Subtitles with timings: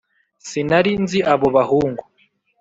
[0.47, 2.03] sinari nzi abo bahungu.